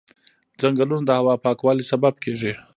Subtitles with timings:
[0.61, 2.53] ځنګلونه د هوا پاکوالي سبب کېږي.